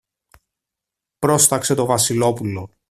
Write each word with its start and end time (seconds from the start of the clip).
πρόσταξε 1.19 1.75
το 1.75 1.85
Βασιλόπουλο. 1.85 2.71